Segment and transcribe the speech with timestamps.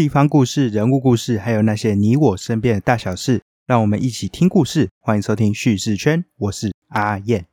[0.00, 4.88] 地方故事、人物故事，还有那些你我身边的大小事，让我们一起听故事。
[4.98, 7.44] 欢迎收听叙事圈，我是阿燕。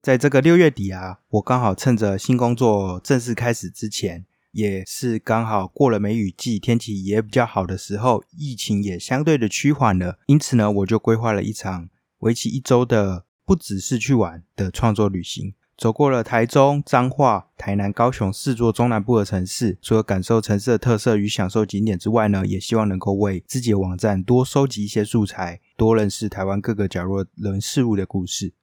[0.00, 4.24] 在这个六月底啊，我刚好趁着新工作正式开始之前，
[4.56, 10.18] 也是刚好过了梅雨季，天气也比较好的时候，疫情也相对的趋缓了。
[10.28, 19.76] 因此呢，我就规划了一场为期一周的不只是去玩的创作旅行，走过了台中、彰化、台南、高雄四座中南部的城市。
[19.82, 28.54] 除了感受城市的特色与享受景点之外呢，也希望能够为自己的网站多收集一些素材，多认识台湾各个角落人事物的故事。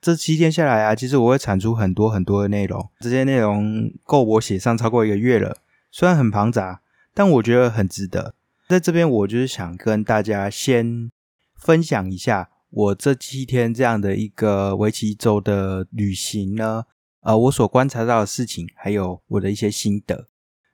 [0.00, 5.58] 这七天下来啊，其实我会产出很多很多的内容，这些内容够我写上超过一个月了。
[5.90, 6.80] 虽然很庞杂，
[7.12, 8.34] 但我觉得很值得。
[8.68, 11.10] 在这边，我就是想跟大家先
[11.56, 16.84] 分享一下我这七天这样的一个为期一周的旅行呢，
[17.22, 20.28] 呃，我所观察到的事情，还有我的一些心得。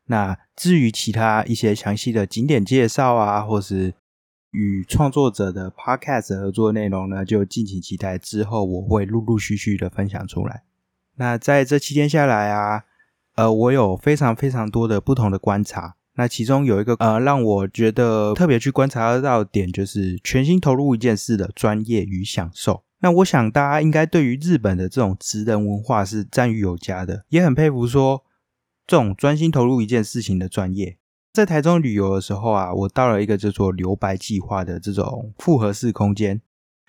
[0.08, 3.94] 那至于其他一些详细的景点介绍啊，或是
[4.56, 8.16] 与创作者的 podcast 合作内容呢，就敬请期待。
[8.16, 10.62] 之后我会陆陆续续的分享出来。
[11.16, 12.84] 那在这七天下来啊，
[13.34, 15.96] 呃，我有非常非常多的不同的观察。
[16.14, 22.82] 那其中有一个呃，让我觉得特别去观察到点，就是全心投入一件事的专业与享受。
[23.00, 28.24] 那我想大家应该对于日本的这种职人文化是赞誉有加的，也很佩服说
[28.86, 30.96] 这种专心投入一件事情的专业。
[31.36, 36.40] 在台中旅游的时候啊，我到了一个叫做留白计划的这种复合式空间。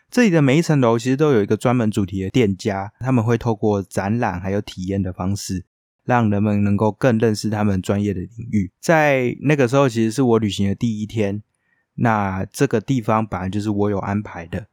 [0.09, 5.65] 这里的每一层楼其实都有一个专门主题的店家，他们会透过展览还有体验的方式，
[6.05, 8.71] 让人们能够更认识他们专业的领域。
[8.79, 11.43] 在那个时候，其实是我旅行的第一天。
[11.95, 14.67] 那这个地方本来就是我有安排的，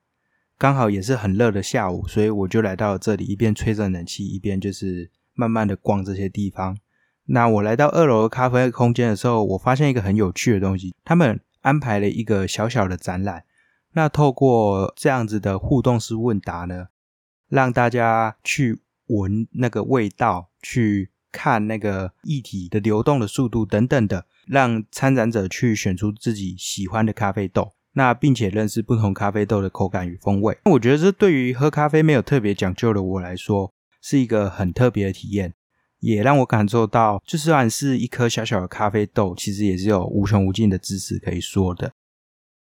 [0.57, 6.79] 刚好也是很热的下午，所以我就来到了这里，一边吹着冷气，一边就是慢慢的逛这些地方。
[7.27, 10.95] 那我来到二楼的咖啡空间的时候，我发现一个很有趣的东西。
[11.05, 13.45] 他们安排了一个小小的展览。
[13.93, 16.89] 那透过这样子的互动式问答呢，
[17.49, 27.73] 让大家去闻那个味道，去看那个液体的流动的速度等等的，让参展者去选出自己喜欢的咖啡豆。
[27.97, 30.59] 那并且认识不同咖啡豆的口感与风味。
[30.65, 35.55] 我觉得这对于喝咖啡没有特别讲究的我来说，是一个很特别的体验。
[36.05, 41.93] 也让我感受到，就算是一颗小小的咖啡豆，其实也是有无穷无尽的知识可以说的。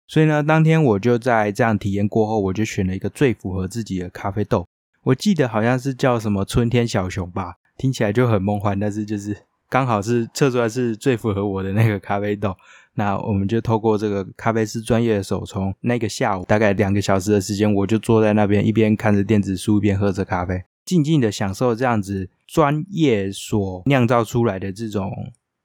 [0.07, 4.67] 所以呢，当天我就在这样体验过后，我就选了一个最符合自己的咖啡豆。
[5.05, 9.37] 我记得好像是叫什么春天小熊吧，听起来就很梦幻，但是就是
[9.69, 12.55] 刚好是测出来是最符合我的那个咖啡豆。
[12.95, 20.63] 那我们就透过这个咖啡师专业的手，从那个下午大概两个小时的时间，我就坐在那边，一边看着电子书，一边喝着咖啡。
[20.85, 25.11] 静静的享受这样子专业所酿造出来的这种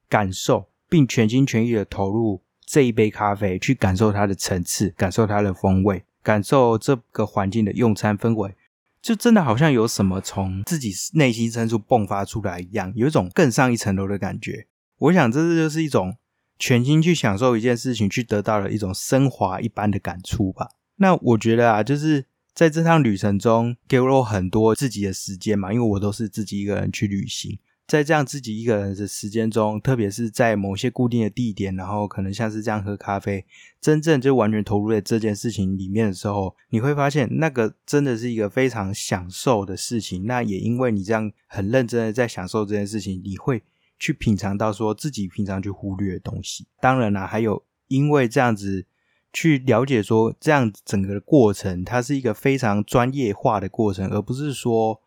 [0.08, 8.54] 感受，并全心全意的投入这一杯咖啡，去感受它的层次，感受它的风味，感受这个环境的用餐氛围，
[9.02, 14.66] 就真的好像有什么从自己内心深处迸发出来一样，有一种更上一层楼的感觉。
[14.96, 16.16] 我想，这就是一种
[16.58, 20.70] 全心去享受一件事情，去得到了一种升华一般的感触吧。
[20.96, 22.24] 那我觉得啊，就是。
[22.58, 27.56] 在这趟旅程中，给了我很多自己的时间嘛，因为我都是自己一个人去旅行。
[27.86, 33.46] 在这样自己一个人的时间中，特别是在某些固定的地点，然后可能像是这样喝咖啡，
[33.80, 40.26] 真正就完全投入在这件事情里面的时候，你会发现那个真的是一个非常享受的事情。
[40.26, 43.62] 那也因为你这样很认真的在享受这件事情，你会
[44.00, 46.66] 去品尝到说自己平常去忽略的东西。
[46.80, 48.84] 当然啦，还有因为这样子。
[49.32, 55.00] 去了解说，这样整个的过程，它是一个非常专业化的过程，而不是说，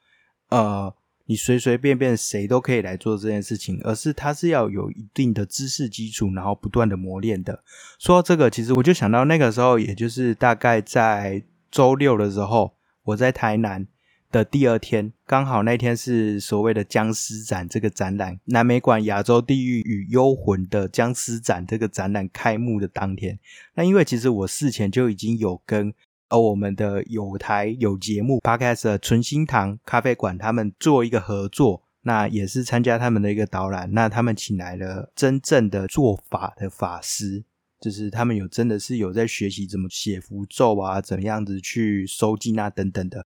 [0.50, 0.94] 呃，
[1.26, 7.64] 你随随便便谁都可以来做这件事情，而是它是要有一定的知识基础，然后不断的磨练的。
[8.00, 12.74] 说到这个，其实我就想到那个时候，也就是大概在周六的时候，
[13.04, 13.88] 我在台南。
[14.32, 23.38] 的第二天，刚好那天是所谓的僵尸展这个展览，南美馆亚洲地狱与幽魂的僵尸展这个展览开幕的当天。
[23.76, 25.94] 那因为其实我事前就已经有跟
[26.30, 33.92] 呃我们的有台有节目 Podcast 的纯心堂咖啡馆他们做一个合作，那也是参加他们的一个导览。
[33.92, 37.44] 那他们请来了真正的做法的法师，
[37.82, 43.26] 就是他们有真的是有在学习怎么写符咒啊，怎么样子去收集啊等等的。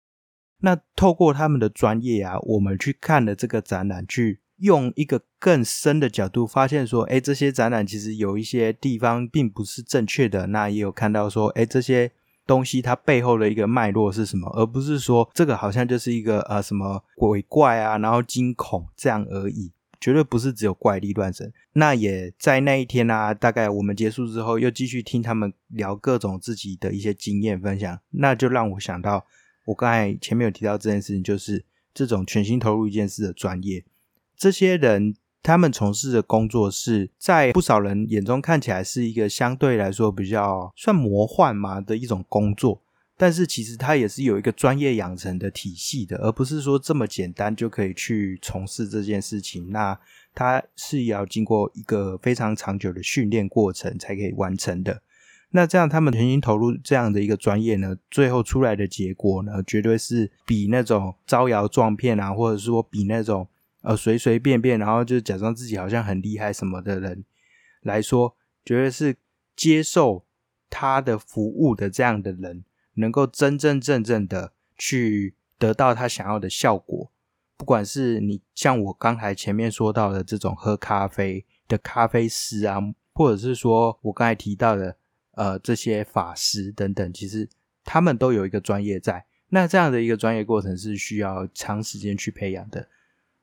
[0.59, 10.47] 那透过他们的专业啊，我们去看了这个展览，去用一个更深的角度发现说，哎，这些展览其实有一些地方并不是正确的。
[10.47, 12.11] 那也有看到说，哎，这些
[12.47, 21.51] 东西它背后的一个脉络是什么，而不是说这个好像就是一个呃什么鬼怪啊，然后惊恐这样而已，绝对不是只有怪力乱神。
[21.73, 29.25] 那也在那一天啊，大概我们结束之后，又继续听他们聊各种自己的一些经验分享，那就让我想到
[29.65, 33.83] 我刚才前面有提到这件事情，就是这种全心投入一件事的专业。
[34.37, 42.81] 这些人他们从事的工作是在不少人眼中看起来是一个相对来说比较算魔幻嘛的一种工作，
[43.15, 49.69] 但是其实它也是有一个专业养成的体系的，而不是说这么简单就可以去从事这件事情。
[49.69, 49.97] 那
[50.33, 55.01] 它是要经过一个非常长久的训练过程才可以完成的。
[55.55, 63.47] 那这样他们全心投入这样的一个专业呢，最后出来的结果呢，绝对是比那种招摇撞骗啊，或者说比那种。
[63.87, 67.23] 呃，随随便便，然后就假装自己好像很厉害什么的人
[67.83, 68.35] 来说，
[68.65, 69.15] 绝对是
[69.55, 70.25] 接受
[70.71, 72.65] 他的服务的这样的人，
[72.95, 77.11] 能够真真正正的去得到他想要的效果。
[77.55, 82.81] 不管是你像我刚才前面说到的这种喝咖啡的咖啡师啊，
[83.13, 84.97] 或者是说我刚才提到的
[85.35, 87.47] 呃这些法师等等，其实
[87.83, 89.25] 他们都有一个专业在。
[89.49, 92.87] 那这样的一个专业过程是需要长时间去培养的。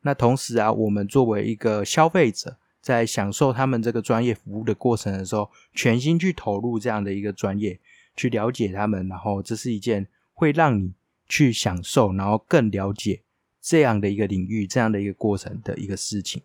[0.03, 7.79] 那同时啊，我们作为一个消费者，在享受他们这个专业服务的过程的时候，全心去投入这样的一个专业，
[8.17, 10.93] 去了解他们，然后这是一件会让你
[11.29, 13.23] 去享受，然后更了解
[13.61, 16.43] 这样的一个领域，这样的一个过程的一个事情。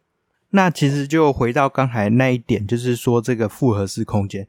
[0.52, 4.48] 那其实就回到刚才那一点，就是说这个复合式空间，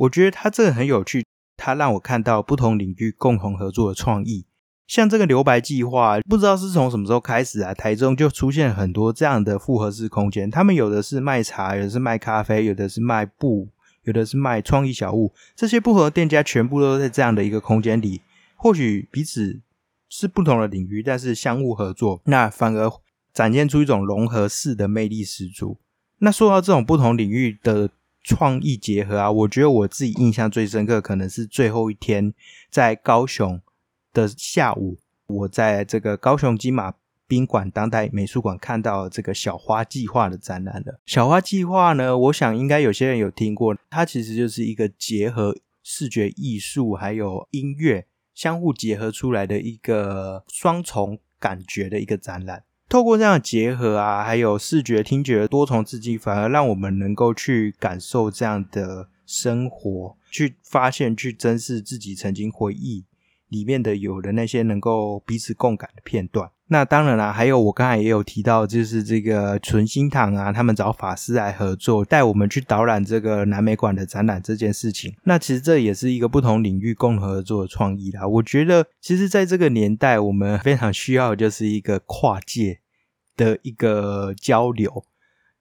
[0.00, 1.26] 我觉得它这个很有趣，
[1.56, 4.46] 它让我看到不同领域共同合作的创意。
[4.86, 7.74] 像这个留白计划，不知道是从什么时候开始啊？
[7.74, 13.68] 台中就出现很多这样的复合式空间，他们有的是卖茶，有的是卖咖啡，有的是卖布，
[14.04, 15.32] 有的是卖创意小物。
[15.54, 18.22] 这些不同店家全部都在这样的一个空间里，
[18.56, 19.60] 或许彼此
[20.08, 22.90] 是不同的领域，但是相互合作，那反而
[23.34, 25.76] 展现出一种融合式的魅力十足。
[26.20, 27.90] 那说到这种不同领域的
[28.22, 32.32] 创意结合啊，我觉得我自己印象最深刻，可能是最后一天
[32.70, 33.60] 在高雄。
[34.12, 36.92] 的下午，我在这个高雄金马
[37.28, 41.00] 宾馆当代美术馆看到这个小花计划的展览了。
[41.06, 52.64] 小花计划呢，我想应该有些人有听过，它其实就是一个结合视觉艺术还有音乐相互结合出来的一个双重感觉的一个展览。
[52.90, 63.04] 透过这样的结合啊，还有视觉听觉的多重刺激，反而让我们能够去感受这样的生活，去发现、去珍视自己曾经回忆。
[63.50, 75.12] 里面的有的那些能够彼此共感的片段，那当然啦，还有我刚才也有提到，就是这个纯心堂啊，他们找法师来合作，带我们去导览这个南美馆的展览这件事情。
[75.24, 78.26] 那其实这也是一个不同领域共同合作的创意啦。
[78.26, 82.78] 我觉得，其实在这个年代，我们非常需要就是一个跨界
[83.36, 85.04] 的一个交流。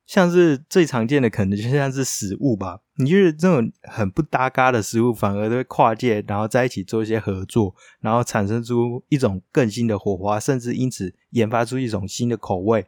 [0.10, 2.80] 像是最常见的，可能就像是食物吧。
[2.96, 12.88] 你就是这种很不搭嘎的食物，反而都会跨界，然后在一起做一些合作，然后产生出一种更新的火花，甚至因此研发出一种新的口味。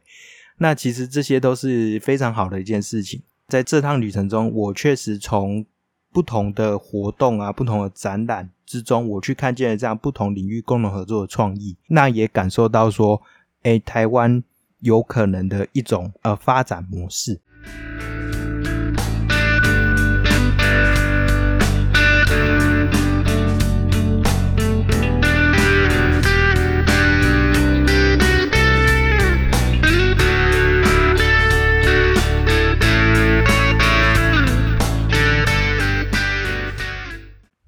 [0.58, 3.22] 那其实这些都是非常好的一件事情。
[3.46, 5.64] 在这趟旅程中，我确实从
[6.12, 11.76] 不同的活动啊、不同的展览之中，我去看见了这样不同领域共同合作的创意。
[11.86, 13.22] 那也感受到说，
[13.62, 14.42] 哎，台湾。
[14.82, 17.40] 有可能的一种呃发展模式。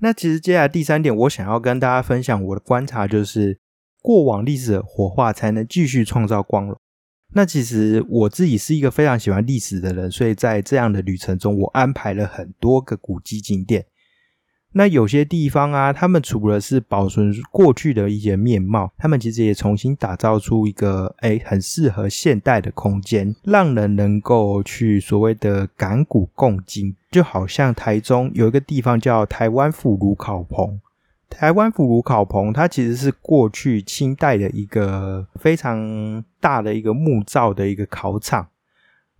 [0.00, 3.58] 那其实接下来第三点，我想要跟大家分享我的观察，就是
[4.02, 6.78] 过往历史的火化才能继续创造光荣。
[7.34, 13.84] 那其实我自己是一个非常喜欢历史的人，所以在这样的旅程中，我安排了很多个古迹景点。
[14.76, 26.94] 那有些地方啊，他们除了是保存过去的一些面貌，他们其实也重新打造出一个哎很适合现代的空间，让人能够去所谓的感古共今。
[27.12, 30.80] 就好像台中有一个地方叫台湾府炉烤棚。
[31.34, 38.48] 台湾腐乳烤棚，它其实是过去清代的一个非常大的一个木造的一个烤场。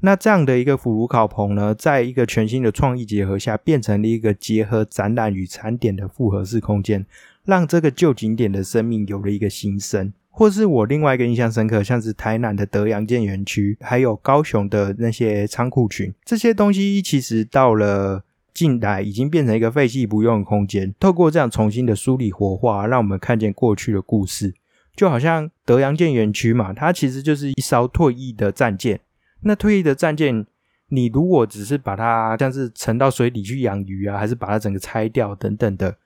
[0.01, 7.05] 那这样的一个腐乳烤棚呢，在一个全新的创意结合下，变成了一个结合展览与餐点的复合式空间，
[7.45, 10.13] 让这个旧景点的生命有了一个新生。
[10.31, 20.95] 或是我另外一个印象深刻，像是台南的德阳建园区，还有高雄的那些仓库群，这些东西其实到了近代已经变成一个废弃不用的空间。
[20.99, 24.55] 透过这样重新的梳理活化，让我们看见过去的故事，
[24.95, 29.01] 就好像德阳舰园区嘛，它其实就是一艘退役的战舰。
[29.41, 30.47] 那退役的战舰，
[30.89, 35.97] 你如果只是把它像是沉到水底去养鱼啊，还是把它整个拆掉等等的，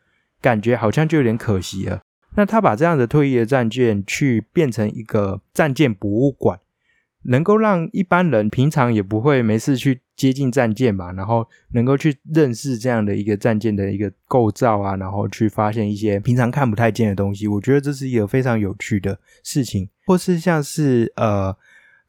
[0.40, 2.00] 感觉好像就有点可惜了。
[2.36, 6.60] 那他把这样的退役的战舰去变成一个战舰博物馆，
[7.22, 17.46] 能够让一般人平常也不会没事去接近战舰吧，然后能够去认识这样的一个战舰的一个构造啊，然后去发现一些平常看不太见的东西。
[17.46, 21.56] 我觉得这是一个非常有趣的事情，或是像是呃。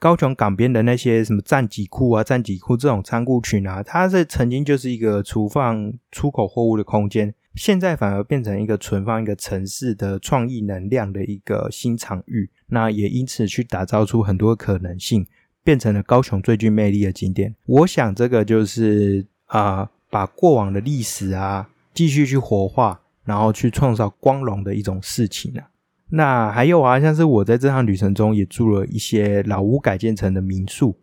[0.01, 12.49] 高雄港边的那些什么战机库啊、战机库这种仓库群啊，它是曾经就是一个储放出口货物的空间，现在反而变成一个存放一个城市的创意能量的一个新场域。
[12.69, 15.25] 那也因此去打造出很多可能性，
[15.63, 17.55] 变成了高雄最具魅力的景点。
[17.65, 25.67] 我想这个就是啊，把过往的历史啊继续去活化，然后去创造光荣的一种事情啊。
[26.11, 30.97] 那还有啊，像是我在这趟旅程中也住了一些老屋改建成的民宿，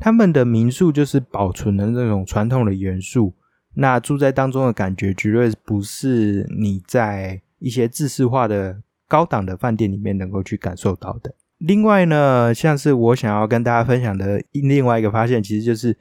[0.00, 3.34] 他们的民宿就是保存了那种传统的元素。
[3.74, 11.34] 那住在当中的感觉，绝对不是你在一些自式化的高档的饭店里面能够去感受到的。
[11.58, 15.96] 另外呢，像是我想要跟大家分享的另外一个发现，其实就是，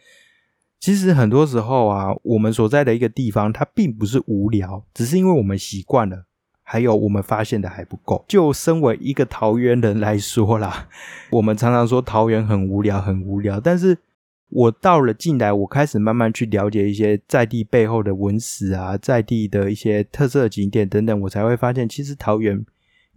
[0.79, 6.25] 其实很多时候啊，我们所在的一个地方，它并不是无聊，只是因为我们习惯了。
[6.69, 8.25] 还有我们发现的还不够。
[8.27, 10.89] 就身为一个桃园人来说啦，
[11.31, 13.57] 我们常常说桃园很无聊，很无聊。
[13.57, 13.97] 但是
[14.49, 22.65] 我到了近来，我开始慢慢去了解一些在地背后的文史啊，在地的一些特色景点等等，我才会发现，其实桃园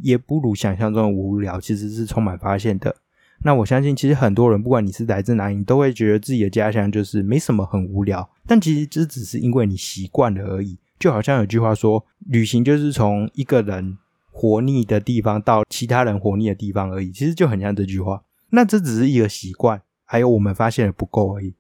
[0.03, 2.97] 也不如想象中的无聊，其实是充满发现的。
[3.43, 8.29] 那我相信，其实很多人，不管你是来自哪里，都会觉得自己的家乡就是没什么很无聊。
[8.47, 10.79] 但其实这只是因为你习惯了而已。
[10.99, 13.97] 就好像有句话说，旅行就是从一个人
[14.31, 17.11] 活腻的地方到其他人活腻的地方而已。
[17.11, 18.23] 其实就很像这句话。
[18.51, 21.55] 那这只是一个习惯，还有我们发现的不够而已。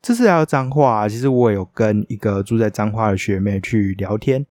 [0.00, 1.08] 这是要脏话。
[1.08, 4.46] 其实我有跟一个住在彰化的学妹去聊天，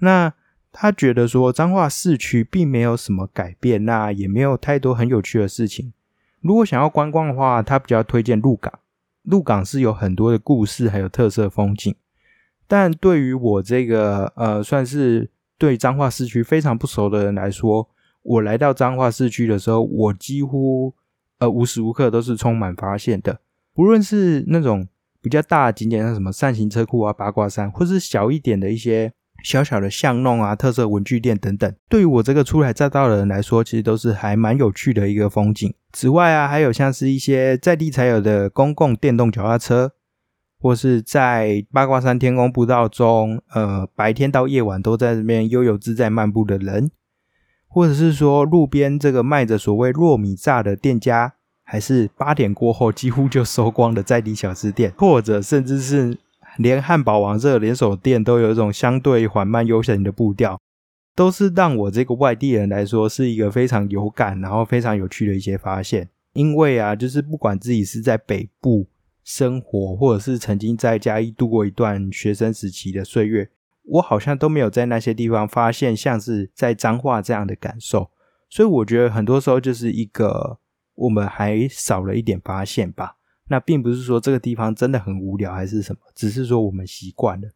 [0.00, 0.34] 那
[0.72, 5.92] 他觉得说彰化市区并没有什么改变，那也没有太多很有趣的事情。
[6.40, 8.72] 如果想要观光的话，他比较推荐鹿港。
[9.22, 11.94] 鹿港是有很多的故事，还有特色风景。
[12.66, 17.88] 但对于我这个呃，算是对彰化市区非常不熟的人来说，
[18.22, 20.94] 我来到彰化市区的时候，我几乎
[21.38, 23.38] 呃无时无刻都是充满发现的。
[23.74, 24.88] 不论是那种
[25.20, 35.74] 比较大的景点，像什么扇形车库啊、八卦山，或是小一点的一些小小的巷弄啊、特色文具店等等，对于我这个初来乍到的人来说，其实都是还蛮有趣的一个风景。
[35.92, 39.92] 此外啊，还有像是一些在地才有的公共电动脚踏车。
[40.64, 46.92] 或是在八卦山天空步道中，呃，白天到夜晚都在这边悠游自在漫步的人，
[47.66, 51.34] 或者是说路边这个卖着所谓糯米炸的店家，
[51.64, 56.16] 还是八点过后几乎就收光的在地小吃店，或者甚至是
[56.56, 60.60] 连汉堡王这个连锁店都有一种相对缓慢悠闲的步调，
[61.14, 66.08] 都是让我这个外地人来说是一个非常有感，然后非常有趣的一些发现。
[66.32, 68.86] 因为啊，就是不管自己是在北部。
[69.24, 73.48] 生活，或者是曾经在嘉义度过一段学生时期的岁月，
[73.84, 78.10] 我好像都没有在那些地方发现像是在彰化这样的感受，
[78.50, 80.58] 所以我觉得很多时候就是一个
[80.96, 83.14] 我们还少了一点发现吧。
[83.52, 87.50] 那并不是说这个地方真的很无聊还是什么，只是说我们习惯了，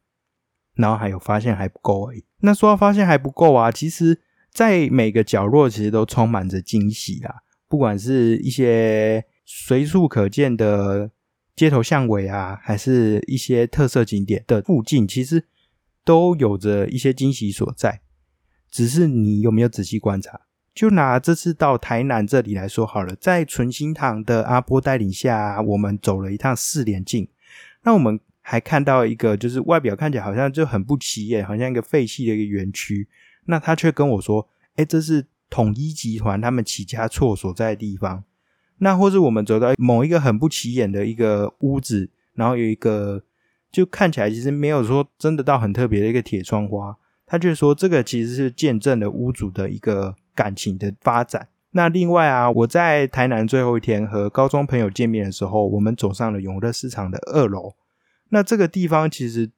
[0.74, 2.22] 然后还有发现还不够而已。
[2.40, 4.20] 那说到发现还不够啊，其实
[4.52, 7.36] 在每个角落其实都充满着惊喜啊，
[7.66, 11.10] 不管是一些随处可见的。
[11.56, 15.42] 街头巷尾啊，还是一些特色景点的附近，其实
[16.04, 18.02] 都有着一些惊喜所在。
[18.70, 20.38] 只是你有没有仔细观察？
[20.76, 27.26] 就拿这次到台南这里来说好了，在纯心堂的阿波带领下，我们走了一趟四连境。
[27.84, 33.08] 那我们还看到一个，就是外表看起来好像就很不起眼，好像一个废弃的一个园区。
[33.46, 38.24] 那他却跟我说：“哎，这是统一集团他们起家处所在的地方。”
[38.76, 43.22] 那或是我们走到某一个很不起眼的一个屋子，然后有一个
[43.72, 51.48] 就看起来其实没有说真的到很特别的一个铁窗花，他却说这个其实是见证了屋主的一个感情的发展。
[51.72, 57.74] 那另外啊，我在台南最后一天和高中朋友见面的时候，我们走上了永乐市场的二楼。
[58.28, 59.50] 那这个地方其实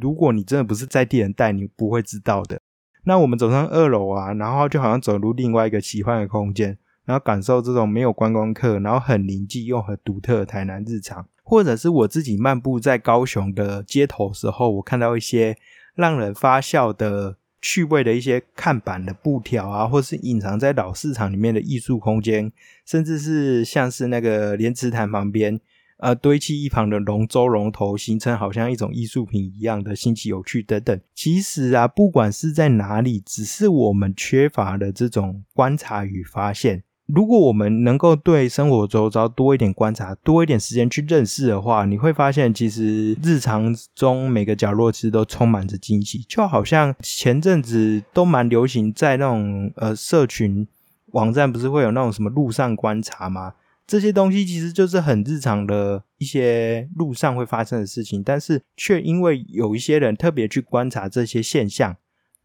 [0.00, 2.60] 如果你真的不是在地人带，你不会知道的。
[3.04, 11.26] 那我们走上二楼啊，然后就好像走入另外一个奇幻的空间，然后感受这种没有观光客，然后很宁静又很独特的台南日常。
[11.42, 15.56] 或者是我自己漫步在高雄的街头时候，我看到一些
[15.94, 17.36] 让人发笑的
[17.66, 22.52] 趣味的一些看板的布条啊，或是隐藏在老市场里面的艺术空间，
[22.86, 25.60] 甚至是像是那个莲池潭旁边。
[25.98, 31.00] 呃，堆砌一旁的龙舟龙头，形成好像一种艺术品一样的新奇有趣等等。
[31.12, 36.84] 其实啊，不管是在哪里，只是我们缺乏了这种观察与发现。
[37.06, 46.18] 如果我们能够对生活周遭多一点观察，多一点时间去认识的话，你会发现，其实日常中每个角落其实都充满着惊喜。
[46.28, 50.66] 就好像前阵子都蛮流行在那种呃社群
[51.12, 53.54] 网站，不是会有那种什么路上观察吗？
[53.86, 61.96] 这些东西其实就是很日常的一些路上会发生的事情，但是却因为有一些人特别去观察这些现象，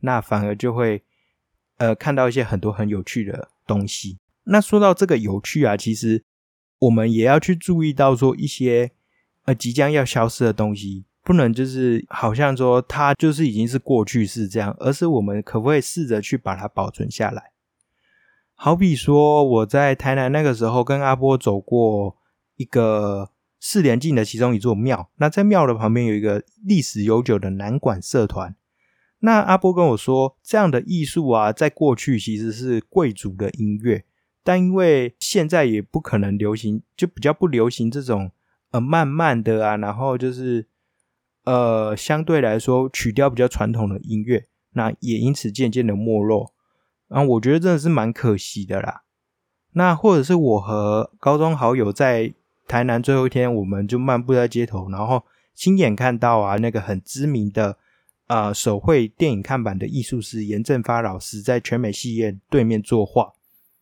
[0.01, 1.01] 那反而就会
[1.77, 4.19] 呃看到一些很多很有趣的东西。
[4.45, 6.23] 那说到这个有趣啊，其实
[6.79, 8.91] 我们也要去注意到说一些
[9.45, 17.51] 呃即将要消失的东西，不能就是好像说它就是已经是过去式这样，而是我们可不可以试着去把它保存下来？
[18.55, 22.17] 好比说，我在台南那个时候跟阿波走过
[22.57, 28.55] 一个四连境的其中一座庙，那在庙的旁边有一个历史悠久的南管社团。
[29.19, 34.03] 那阿波跟我说，这样的艺术啊，在过去其实是贵族的音乐，
[34.43, 38.31] 但因为现在也不可能流行，就比较不流行这种
[38.71, 40.67] 呃慢慢的啊，然后就是
[41.43, 46.53] 呃相对来说曲调比较传统的音乐，那也因此渐渐的没落。
[47.07, 49.03] 然后我觉得真的是蛮可惜的啦。
[49.73, 52.33] 那或者是我和高中好友在
[52.67, 57.77] 台南最后一天，我们就漫步在街头，然后亲眼看到啊，那个很知名的
[58.27, 63.33] 啊手绘电影看板的艺术师严正发老师在全美戏院对面作画，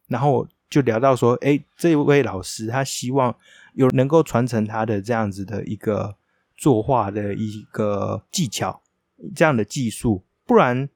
[0.09, 3.33] 然后就聊到说，哎，这位老师他希望
[3.75, 6.17] 有能够传承他的这样子的一个
[6.57, 8.81] 作画的一个技巧，
[9.33, 10.89] 这样的技术，不然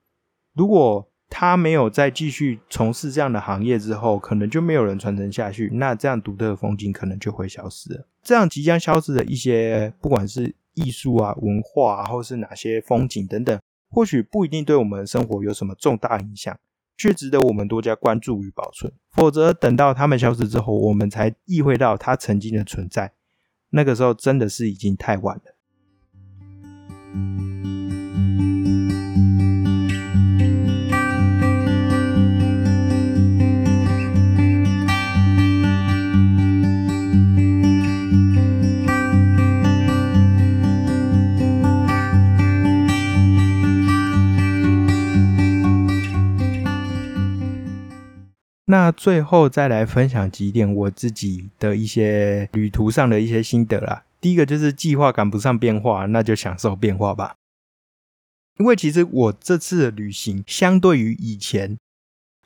[0.54, 1.08] 如果。
[1.36, 8.08] 他没有再继续从事这样的行业之后，可能就没有人传承下去，那这样独特的风景可能就会消失了。
[8.21, 16.56] 这样即将消失的一些，不管是艺术啊、文化，啊或是哪些风景等等，或许不一定对我们生活有什么重大影响，
[16.97, 18.91] 却值得我们多加关注与保存。
[19.12, 23.13] 否则，等到它们消失之后，我们才意会到它曾经的存在，
[23.69, 25.43] 那个时候真的是已经太晚了。
[48.74, 54.04] 那最后再来分享几点我自己的一些旅途上的一些心得啦。
[54.20, 57.36] 第一个就是计划赶不上变化，那就享受变化吧。
[58.58, 61.78] 因为其实我这次的旅行，相对于以前，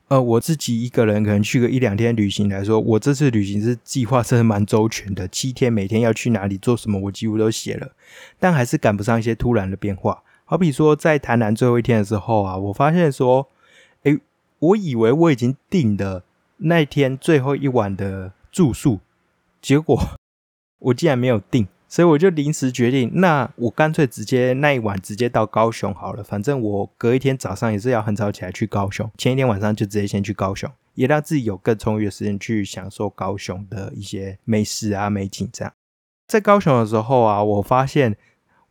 [0.08, 7.92] 呃，我自己一个人可能去个一两天旅行来说，我这次旅行是计划真的蛮周全的，七天每天要去哪里做什么，我几乎都写了，
[8.38, 10.22] 但还是赶不上一些突然的变化。
[10.44, 13.48] 好比说在台南最后一天的时候啊，我发现说。
[14.60, 16.24] 我以为我已经订了
[16.56, 18.98] 那天最后一晚的住宿，
[19.62, 19.96] 结果
[20.80, 26.24] 我竟然没有订，所以我就临时决定，那我干脆直接那一晚直接到高雄好了。
[26.24, 35.48] 反正我隔一天早上也是要很早起来去高雄，前一天晚上就直接先去高雄，也让自己有更充裕的时间去享受高雄的一些美食啊美景。
[35.52, 35.72] 这样
[36.26, 38.16] 在高雄的时候啊，我发现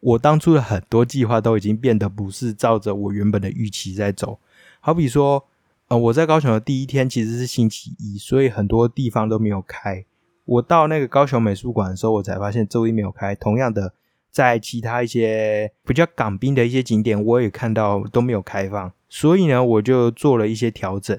[0.02, 4.39] 我当初的很多计划都已经变得不是照着我原本的预期在走，
[4.82, 5.47] 好比说。
[5.89, 10.06] 呃，我在高雄的第一天其实是星期一，所以很多地方都没有开。
[10.43, 13.34] 我到那个高雄美术馆的时候，我才发现周一没有开。
[13.36, 13.93] 同样的，
[14.30, 18.91] 在其他一些比较港滨的一些景点，我也看到都没有开放。
[19.08, 21.17] 所以呢，我就做了一些调整。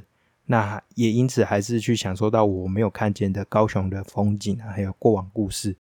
[0.51, 5.77] 那也因此还是去享受到我没有看见的高雄的风景，还有过往故事。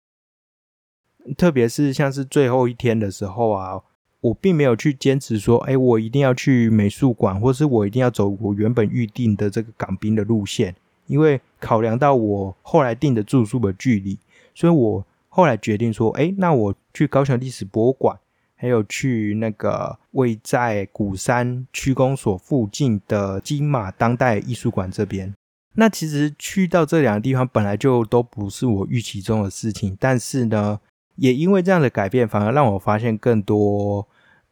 [1.36, 3.82] 特别是像是最后一天的时候啊。
[4.20, 10.74] 我并没有去坚持说，哎，我一定要去美术馆，或是我一定要走我原本预定的这个港滨的路线，
[11.06, 14.18] 因为考量到我后来订的住宿的距离，
[14.54, 18.18] 所以我后来决定说，哎，那我去高雄历史博物馆，
[18.56, 25.32] 还有去那个位在鼓山区公所附近的金马当代艺术馆这边。
[25.74, 30.80] 那其实去到这两个地方本来就都不是我预期中的事情，但是呢。
[31.20, 34.06] 也因为这样的改变，反而让我发现更多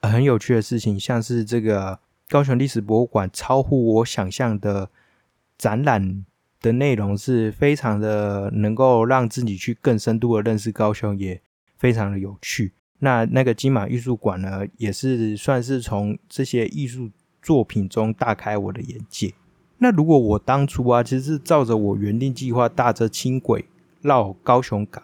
[0.08, 4.90] 很有趣的事情，像是这个高雄历史博物馆超乎我想象的
[5.58, 6.24] 展览
[6.60, 11.40] 的内容是非常的能够让自己去更深度的认识高雄，也
[11.76, 12.72] 非常的有趣。
[12.98, 17.10] 那那个金马艺术馆呢，也是算是从这些艺术
[17.42, 19.34] 作品中大开我的眼界。
[19.78, 23.66] 那如果我当初啊，其实是照着我原定计划，搭着轻轨
[24.00, 25.02] 绕高雄港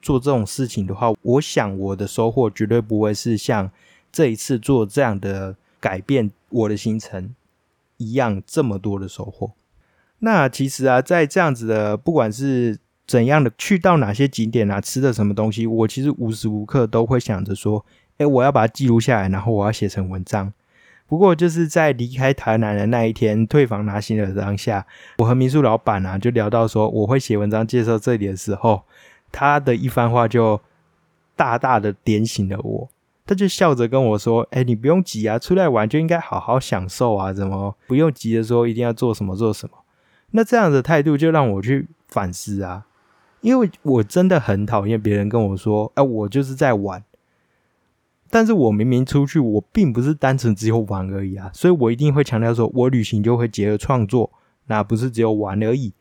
[0.00, 3.70] 做这种事情的话，我想我的收获绝对不会是像
[4.12, 7.34] 这一次做这样的改变我的行程
[7.96, 9.52] 一样这么多的收获。
[10.20, 17.84] 那其实啊，在这样子的，不管是怎样的去到哪些景点啊，吃的什么东西，我其实无时无刻都会想着说，
[18.16, 20.52] 哎，我要把它记录下来，然后我要写成文章。
[21.06, 24.84] 不过就是在离开台南的那一天，退房拿行李的当下，
[25.18, 28.82] 我和民宿老板啊就聊到说我会写文章介绍这里的时候，
[29.32, 30.60] 他的一番话就
[31.34, 32.88] 大大的点醒了我。
[33.28, 39.76] 他就笑着跟我说：“哎，你不用急啊，出来玩就应该好好享受啊，怎么不用急的说一定要做什么做什么？
[40.30, 42.86] 那这样的态度就让我去反思啊，
[43.42, 47.04] 因为我真的很讨厌别人跟我说：哎，我就是在玩。”
[48.30, 54.30] 但是我明明出去，我并不是单纯只有玩而已啊，所以我一定会强调说，我旅行就会结合创作，
[54.68, 55.92] 那不是只有玩而已。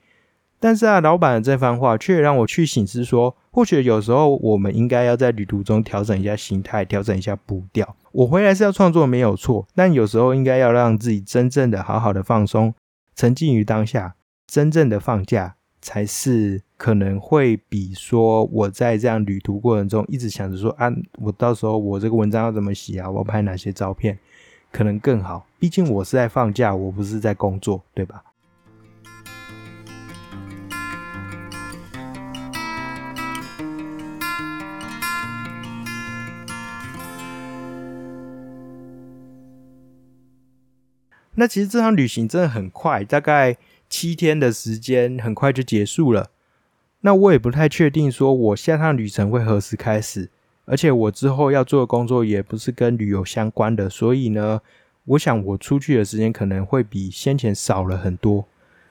[0.59, 7.95] 但是啊，老板的这番话却让我去醒思说，或许有时候我们应该要在旅途中调整一下心态，调整一下步调。
[8.11, 12.73] 我回来是要创作没有错，但有时候应该要让自己真正的好好的放松，
[13.15, 14.15] 沉浸于当下，
[14.47, 15.55] 真正的放假。
[15.79, 24.17] 才是可能会比说我在这样旅途过程中一直想着说啊，我到时候我这个文章要怎么写啊，我要拍哪些照片，
[24.71, 25.45] 可能更好。
[25.59, 28.21] 毕竟我是在放假，我不是在工作，对吧？
[41.37, 43.57] 那其实这趟旅行真的很快，大概。
[43.89, 46.29] 七天的时间很快就结束了，
[46.99, 50.29] 那我也不太确定说我下趟旅程会何时开始，
[50.65, 54.59] 而且我之后要做的工作也不是跟旅游相关的，所以呢，
[55.05, 58.45] 我想我出去的时间可能会比先前少了很多，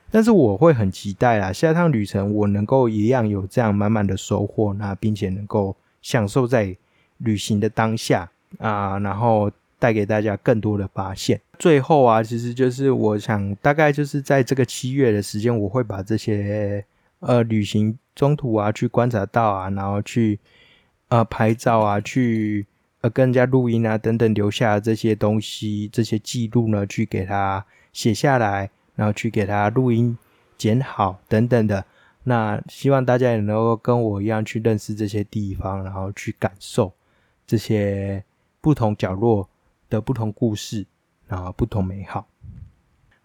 [0.09, 6.75] 但是我会很期待啊，下趟旅程我能够一样有这样满满的收获，那并且能够享受在
[7.19, 9.51] 旅行的当下啊，然后。
[9.79, 11.39] 带给大家更多的发现。
[11.59, 16.83] 最后啊，其实就是我想，大概就是在这个七月的时间，我会把这些
[17.19, 20.39] 呃旅行中途啊去观察到啊，然后去
[21.09, 22.65] 呃拍照啊，去
[23.01, 30.17] 呃跟人家录音啊等等留下这些东西，这些记录呢，去给他写下来，然后去给他录音
[30.57, 31.83] 剪好等等的。
[32.23, 36.91] 那希望大家也能够跟我一样去认识这些地方，然后去感受
[37.45, 38.23] 这些
[38.61, 39.47] 不同角落。
[39.89, 40.85] 的不同故事，
[41.27, 42.27] 然后不同美好。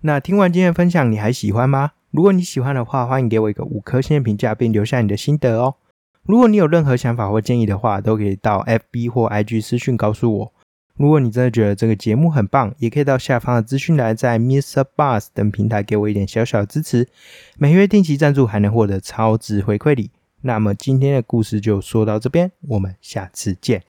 [0.01, 1.93] 那听完今天的分享，你还喜欢吗？
[2.11, 5.77] 如果你喜欢的话，欢迎给我一个五颗星的评价，并留下你的心得哦。
[6.25, 10.53] 如果你有任何想法或建议的话，都可以到 FB 或 IG 私讯告诉我。
[10.95, 14.85] 如果你真的觉得这个节目很棒，也可以到下方的资讯栏，在 Mr.
[14.95, 17.09] Bus 等平台给我一点小小的支持。
[17.57, 20.11] 每月定期赞助还能获得超值回馈礼。
[20.43, 23.83] 那么今天的故事就说到这边，我们下次见。